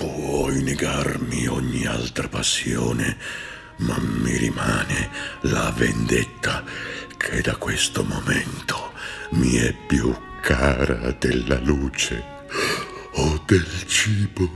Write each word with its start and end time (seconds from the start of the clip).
Puoi 0.00 0.62
negarmi 0.62 1.46
ogni 1.46 1.84
altra 1.84 2.26
passione, 2.26 3.18
ma 3.80 3.98
mi 3.98 4.34
rimane 4.34 5.10
la 5.42 5.70
vendetta 5.76 6.64
che 7.18 7.42
da 7.42 7.56
questo 7.56 8.02
momento 8.02 8.92
mi 9.32 9.56
è 9.56 9.74
più 9.86 10.16
cara 10.40 11.14
della 11.18 11.60
luce 11.60 12.24
o 13.16 13.42
del 13.44 13.84
cibo. 13.84 14.48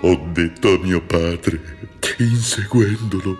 Ho 0.00 0.16
detto 0.32 0.74
a 0.74 0.78
mio 0.78 1.00
padre, 1.00 1.92
inseguendolo, 2.18 3.38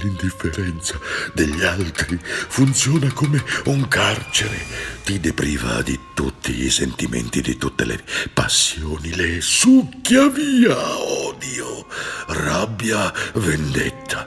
l'indifferenza 0.00 0.98
degli 1.32 1.62
altri 1.62 2.18
funziona 2.22 3.12
come 3.12 3.42
un 3.66 3.88
carcere. 3.88 4.58
Ti 5.04 5.20
depriva 5.20 5.82
di 5.82 5.98
tutti 6.14 6.64
i 6.64 6.70
sentimenti, 6.70 7.40
di 7.40 7.56
tutte 7.56 7.84
le 7.84 8.02
passioni, 8.32 9.14
le 9.14 9.40
succhia 9.40 10.28
via 10.28 10.98
odio, 10.98 11.86
rabbia, 12.28 13.12
vendetta. 13.34 14.26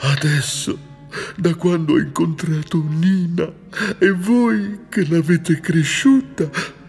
Adesso 0.00 0.86
da 1.36 1.54
quando 1.54 1.94
ho 1.94 1.98
incontrato 1.98 2.82
Nina 2.86 3.50
e 3.98 4.10
voi 4.10 4.80
che 4.88 5.06
l'avete 5.08 5.60
cresciuta 5.60 6.48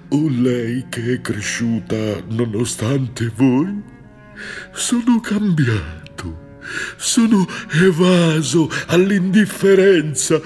o 0.09 0.27
lei 0.27 0.85
che 0.89 1.13
è 1.13 1.21
cresciuta 1.21 2.21
nonostante 2.27 3.31
voi, 3.35 3.81
sono 4.73 5.19
cambiato. 5.19 6.08
Sono 6.97 7.47
evaso 7.81 8.69
all'indifferenza. 8.87 10.39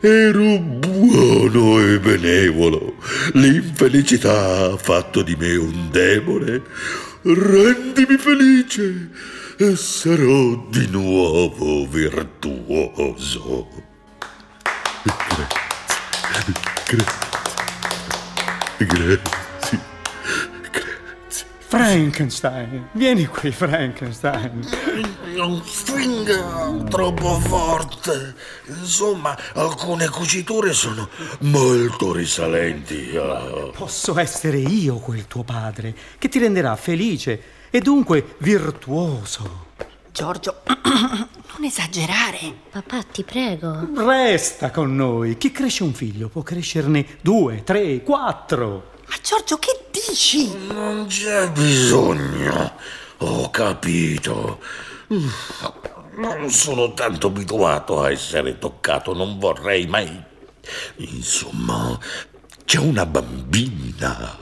Ero 0.00 0.58
buono 0.58 1.80
e 1.80 1.98
benevolo. 2.00 2.96
L'infelicità 3.34 4.72
ha 4.72 4.76
fatto 4.76 5.22
di 5.22 5.36
me 5.36 5.56
un 5.56 5.90
demone. 5.90 6.62
Rendimi 7.22 8.16
felice 8.18 9.10
e 9.56 9.76
sarò 9.76 10.66
di 10.70 10.88
nuovo 10.90 11.86
virtuoso. 11.86 13.68
Grazie. 15.04 15.46
Grazie. 16.88 17.30
Grazie. 18.78 19.51
Frankenstein, 21.72 22.88
vieni 22.92 23.24
qui, 23.24 23.50
Frankenstein. 23.50 24.62
Non 25.34 25.62
stringa 25.64 26.84
troppo 26.90 27.40
forte. 27.40 28.34
Insomma, 28.66 29.34
alcune 29.54 30.06
cuciture 30.10 30.74
sono 30.74 31.08
molto 31.38 32.12
risalenti. 32.12 33.12
Posso 33.74 34.18
essere 34.18 34.58
io 34.58 34.96
quel 34.96 35.26
tuo 35.26 35.44
padre, 35.44 35.96
che 36.18 36.28
ti 36.28 36.38
renderà 36.38 36.76
felice 36.76 37.42
e 37.70 37.80
dunque 37.80 38.34
virtuoso. 38.40 39.68
Giorgio, 40.12 40.60
non 40.66 41.64
esagerare. 41.64 42.54
Papà, 42.70 43.02
ti 43.10 43.22
prego. 43.22 43.88
Resta 43.96 44.70
con 44.70 44.94
noi. 44.94 45.38
Chi 45.38 45.50
cresce 45.50 45.84
un 45.84 45.94
figlio 45.94 46.28
può 46.28 46.42
crescerne 46.42 47.16
due, 47.22 47.64
tre, 47.64 48.02
quattro. 48.02 48.90
Ma 49.08 49.14
Giorgio, 49.22 49.56
che 49.56 49.81
dici? 50.08 50.56
Non 50.66 51.06
c'è 51.06 51.50
bisogno. 51.50 52.72
Ho 53.18 53.50
capito. 53.50 54.60
Non 56.16 56.50
sono 56.50 56.92
tanto 56.92 57.28
abituato 57.28 58.02
a 58.02 58.10
essere 58.10 58.58
toccato, 58.58 59.14
non 59.14 59.38
vorrei 59.38 59.86
mai. 59.86 60.22
Insomma, 60.96 61.98
c'è 62.64 62.78
una 62.78 63.06
bambina. 63.06 64.36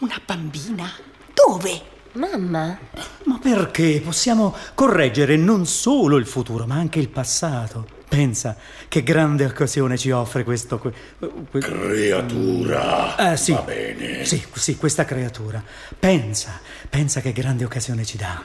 Una 0.00 0.20
bambina? 0.24 0.90
Dove? 1.32 1.96
Mamma, 2.12 2.78
Ma 3.24 3.38
perché 3.40 4.00
possiamo 4.04 4.54
correggere 4.74 5.36
non 5.36 5.66
solo 5.66 6.16
il 6.16 6.26
futuro, 6.26 6.66
ma 6.66 6.74
anche 6.74 6.98
il 6.98 7.08
passato? 7.08 7.86
Pensa 8.08 8.56
che 8.88 9.02
grande 9.02 9.44
occasione 9.44 9.98
ci 9.98 10.10
offre 10.10 10.42
questo. 10.42 10.78
que- 10.78 10.92
que- 11.50 11.60
Creatura. 11.60 13.32
Eh, 13.32 13.36
sì. 13.36 13.52
Va 13.52 13.60
bene. 13.60 14.24
Sì, 14.24 14.42
sì, 14.54 14.76
questa 14.76 15.04
creatura. 15.04 15.62
Pensa, 15.98 16.58
pensa 16.88 17.20
che 17.20 17.32
grande 17.32 17.64
occasione 17.64 18.04
ci 18.04 18.16
dà. 18.16 18.42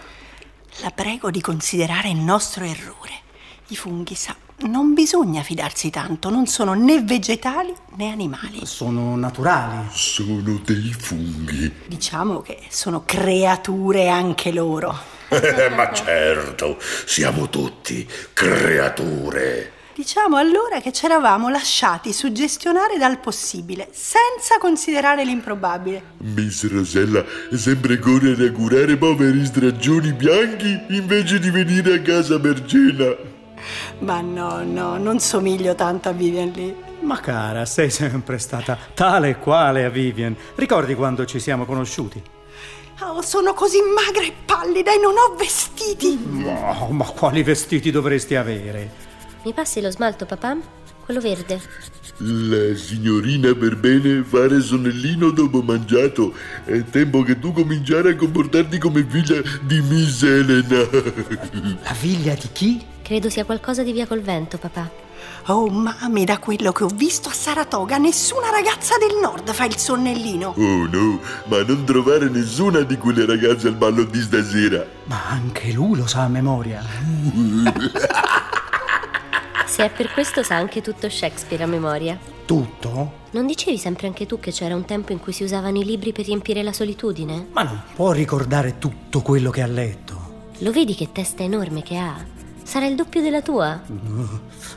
La 0.81 0.89
prego 0.91 1.31
di 1.31 1.39
considerare 1.39 2.09
il 2.09 2.17
nostro 2.17 2.65
errore. 2.65 3.21
I 3.67 3.75
funghi, 3.75 4.13
sa, 4.13 4.35
non 4.67 4.93
bisogna 4.93 5.41
fidarsi 5.41 5.89
tanto, 5.89 6.29
non 6.29 6.47
sono 6.47 6.73
né 6.73 7.01
vegetali 7.01 7.73
né 7.95 8.11
animali. 8.11 8.59
Sono 8.65 9.15
naturali. 9.15 9.87
Sono 9.91 10.59
dei 10.63 10.93
funghi. 10.97 11.71
Diciamo 11.87 12.41
che 12.41 12.59
sono 12.69 13.03
creature 13.05 14.09
anche 14.09 14.51
loro. 14.51 15.11
Eh, 15.29 15.69
ma 15.69 15.91
certo, 15.93 16.77
siamo 17.05 17.49
tutti 17.49 18.07
creature. 18.33 19.71
Diciamo 19.95 20.37
allora 20.37 20.81
che 20.81 20.91
ci 20.91 21.05
eravamo 21.05 21.49
lasciati 21.49 22.13
suggestionare 22.13 22.97
dal 22.97 23.19
possibile, 23.19 23.89
senza 23.91 24.57
considerare 24.59 25.23
l'improbabile. 25.23 26.03
Miss 26.17 26.67
Rosella 26.67 27.23
sembra 27.51 27.97
correre 27.99 28.47
a 28.47 28.51
curare 28.51 28.97
poveri 28.97 29.45
stragioni 29.45 30.11
bianchi 30.13 30.81
invece 30.89 31.39
di 31.39 31.49
venire 31.49 31.93
a 31.93 32.01
casa 32.01 32.37
Mergena. 32.39 33.31
Ma 33.99 34.21
no, 34.21 34.63
no, 34.63 34.97
non 34.97 35.19
somiglio 35.19 35.75
tanto 35.75 36.09
a 36.09 36.11
Vivian 36.11 36.51
Lee. 36.53 36.75
Ma 37.01 37.19
cara, 37.19 37.65
sei 37.65 37.89
sempre 37.89 38.37
stata 38.37 38.77
tale 38.93 39.29
e 39.29 39.37
quale 39.39 39.83
a 39.83 39.89
Vivian. 39.89 40.35
Ricordi 40.55 40.95
quando 40.95 41.25
ci 41.25 41.39
siamo 41.39 41.65
conosciuti? 41.65 42.21
Oh, 43.01 43.21
sono 43.21 43.53
così 43.53 43.79
magra 43.81 44.23
e 44.23 44.33
pallida 44.45 44.93
e 44.93 44.97
non 44.97 45.13
ho 45.15 45.35
vestiti. 45.35 46.17
Oh, 46.45 46.91
ma 46.91 47.05
quali 47.05 47.43
vestiti 47.43 47.91
dovresti 47.91 48.35
avere? 48.35 49.11
mi 49.43 49.53
passi 49.53 49.81
lo 49.81 49.91
smalto, 49.91 50.25
papà? 50.25 50.57
Quello 51.03 51.19
verde. 51.19 51.59
La 52.19 52.75
signorina 52.75 53.53
per 53.53 53.75
bene 53.75 54.23
fare 54.23 54.61
sonnellino 54.61 55.31
dopo 55.31 55.61
mangiato. 55.61 56.33
È 56.63 56.81
tempo 56.85 57.23
che 57.23 57.39
tu 57.39 57.51
cominciare 57.51 58.11
a 58.11 58.15
comportarti 58.15 58.77
come 58.77 59.05
figlia 59.05 59.41
di 59.61 59.81
Miss 59.81 60.21
Elena. 60.21 60.87
La 61.83 61.93
figlia 61.93 62.35
di 62.35 62.49
chi? 62.53 62.85
Credo 63.03 63.29
sia 63.29 63.43
qualcosa 63.43 63.83
di 63.83 63.91
via 63.91 64.07
col 64.07 64.21
vento, 64.21 64.57
papà. 64.57 64.89
Oh, 65.47 65.67
mami, 65.69 66.23
da 66.23 66.39
quello 66.39 66.71
che 66.71 66.85
ho 66.85 66.87
visto 66.87 67.27
a 67.27 67.33
Saratoga, 67.33 67.97
nessuna 67.97 68.49
ragazza 68.49 68.95
del 68.97 69.19
nord 69.21 69.51
fa 69.51 69.65
il 69.65 69.75
sonnellino. 69.75 70.53
Oh 70.57 70.87
no, 70.87 71.19
ma 71.47 71.61
non 71.63 71.83
trovare 71.83 72.29
nessuna 72.29 72.79
di 72.79 72.95
quelle 72.95 73.25
ragazze 73.25 73.67
al 73.67 73.75
ballo 73.75 74.05
di 74.05 74.21
stasera. 74.21 74.85
Ma 75.03 75.21
anche 75.27 75.73
lui 75.73 75.97
lo 75.97 76.07
sa 76.07 76.21
a 76.21 76.27
memoria. 76.29 76.81
Se 79.67 79.83
è 79.83 79.89
per 79.89 80.13
questo 80.13 80.41
sa 80.41 80.55
anche 80.55 80.79
tutto 80.81 81.09
Shakespeare 81.09 81.63
a 81.63 81.67
memoria. 81.67 82.17
Tutto? 82.45 83.21
Non 83.31 83.45
dicevi 83.45 83.77
sempre 83.77 84.07
anche 84.07 84.25
tu 84.25 84.39
che 84.39 84.51
c'era 84.51 84.75
un 84.75 84.85
tempo 84.85 85.11
in 85.11 85.19
cui 85.19 85.33
si 85.33 85.43
usavano 85.43 85.77
i 85.77 85.83
libri 85.83 86.13
per 86.13 86.23
riempire 86.23 86.63
la 86.63 86.71
solitudine? 86.71 87.47
Ma 87.51 87.63
non 87.63 87.81
può 87.93 88.13
ricordare 88.13 88.77
tutto 88.77 89.21
quello 89.21 89.49
che 89.49 89.61
ha 89.61 89.67
letto. 89.67 90.51
Lo 90.59 90.71
vedi 90.71 90.95
che 90.95 91.11
testa 91.11 91.43
enorme 91.43 91.83
che 91.83 91.97
ha? 91.97 92.41
Sarà 92.63 92.85
il 92.85 92.95
doppio 92.95 93.21
della 93.21 93.41
tua. 93.41 93.81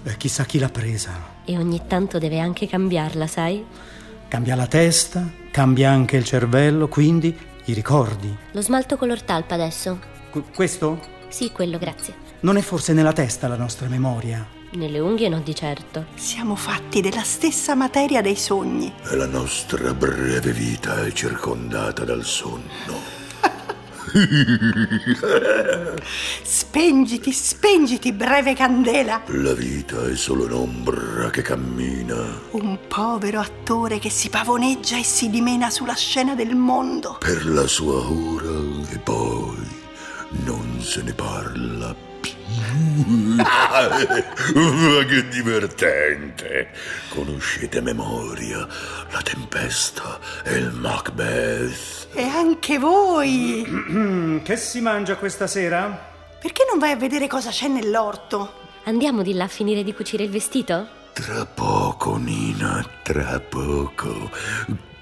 E 0.02 0.16
chissà 0.16 0.44
chi 0.44 0.58
l'ha 0.58 0.68
presa. 0.68 1.12
E 1.44 1.56
ogni 1.56 1.82
tanto 1.86 2.18
deve 2.18 2.38
anche 2.38 2.66
cambiarla, 2.66 3.26
sai? 3.26 3.64
Cambia 4.28 4.54
la 4.56 4.66
testa, 4.66 5.28
cambia 5.50 5.90
anche 5.90 6.16
il 6.16 6.24
cervello, 6.24 6.88
quindi 6.88 7.36
i 7.66 7.72
ricordi. 7.72 8.36
Lo 8.52 8.60
smalto 8.60 8.96
color 8.96 9.22
talpa 9.22 9.54
adesso. 9.54 9.98
Qu- 10.30 10.52
questo? 10.54 11.00
Sì, 11.28 11.50
quello, 11.52 11.78
grazie. 11.78 12.14
Non 12.40 12.56
è 12.56 12.60
forse 12.60 12.92
nella 12.92 13.12
testa 13.12 13.48
la 13.48 13.56
nostra 13.56 13.88
memoria? 13.88 14.46
Nelle 14.72 14.98
unghie 14.98 15.28
no 15.28 15.40
di 15.40 15.54
certo. 15.54 16.06
Siamo 16.14 16.54
fatti 16.54 17.00
della 17.00 17.22
stessa 17.22 17.74
materia 17.74 18.20
dei 18.20 18.36
sogni. 18.36 18.92
E 19.10 19.16
la 19.16 19.26
nostra 19.26 19.94
breve 19.94 20.52
vita 20.52 21.04
è 21.04 21.12
circondata 21.12 22.04
dal 22.04 22.24
sonno. 22.24 23.15
Spengiti, 26.42 27.32
spengiti, 27.32 28.12
breve 28.12 28.54
candela. 28.54 29.22
La 29.26 29.54
vita 29.54 30.06
è 30.08 30.16
solo 30.16 30.44
un'ombra 30.44 31.30
che 31.30 31.42
cammina. 31.42 32.40
Un 32.52 32.78
povero 32.86 33.40
attore 33.40 33.98
che 33.98 34.10
si 34.10 34.28
pavoneggia 34.28 34.96
e 34.98 35.04
si 35.04 35.28
dimena 35.30 35.70
sulla 35.70 35.94
scena 35.94 36.34
del 36.34 36.54
mondo. 36.54 37.18
per 37.18 37.46
la 37.46 37.66
sua 37.66 37.96
ora 37.96 38.84
e 38.90 38.98
poi 38.98 39.56
non 40.44 40.80
se 40.80 41.02
ne 41.02 41.12
parla 41.12 41.94
più. 42.20 42.34
Ma 43.36 45.04
che 45.04 45.28
divertente! 45.28 46.68
Conoscete 47.08 47.78
a 47.78 47.82
memoria 47.82 48.66
la 49.10 49.20
tempesta 49.22 50.18
e 50.44 50.54
il 50.56 50.70
Macbeth. 50.72 51.95
E 52.12 52.22
anche 52.22 52.78
voi. 52.78 54.40
Che 54.42 54.56
si 54.56 54.80
mangia 54.80 55.16
questa 55.16 55.46
sera? 55.46 56.14
Perché 56.40 56.64
non 56.68 56.78
vai 56.78 56.92
a 56.92 56.96
vedere 56.96 57.26
cosa 57.26 57.50
c'è 57.50 57.68
nell'orto? 57.68 58.64
Andiamo 58.84 59.22
di 59.22 59.34
là 59.34 59.44
a 59.44 59.48
finire 59.48 59.82
di 59.82 59.92
cucire 59.92 60.24
il 60.24 60.30
vestito? 60.30 60.88
Tra 61.12 61.44
poco, 61.46 62.16
Nina, 62.16 62.84
tra 63.02 63.40
poco. 63.40 64.30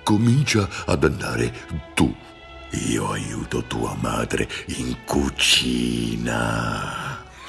Comincia 0.02 0.68
ad 0.86 1.04
andare 1.04 1.52
tu. 1.94 2.14
io 2.88 3.10
aiuto 3.10 3.62
tua 3.64 3.94
madre 4.00 4.48
in 4.66 4.96
cucina. 5.04 6.32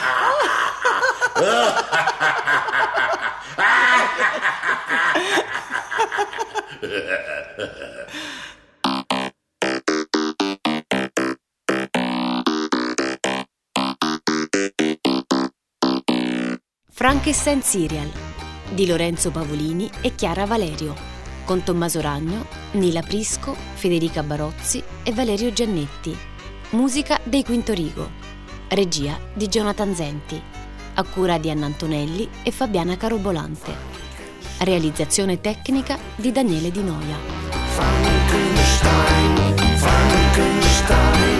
Frankenstein 16.93 17.63
Serial 17.63 18.11
di 18.69 18.85
Lorenzo 18.85 19.31
Pavolini 19.31 19.89
e 20.01 20.13
Chiara 20.13 20.45
Valerio, 20.45 20.93
con 21.45 21.63
Tommaso 21.63 21.99
Ragno, 21.99 22.45
Nila 22.73 23.01
Prisco, 23.01 23.55
Federica 23.73 24.21
Barozzi 24.21 24.83
e 25.01 25.11
Valerio 25.11 25.51
Giannetti. 25.51 26.15
Musica 26.71 27.19
dei 27.23 27.43
Quinto 27.43 27.73
Rigo. 27.73 28.09
Regia 28.69 29.19
di 29.33 29.47
Jonathan 29.47 29.95
Zenti. 29.95 30.50
A 31.01 31.03
cura 31.03 31.39
di 31.39 31.49
Anna 31.49 31.65
Antonelli 31.65 32.29
e 32.43 32.51
Fabiana 32.51 32.95
Carobolante. 32.95 33.73
Realizzazione 34.59 35.41
tecnica 35.41 35.97
di 36.15 36.31
Daniele 36.31 36.69
Di 36.69 36.83
Noia. 36.83 37.17
Frankenstein, 37.69 39.35
Frankenstein. 39.77 41.39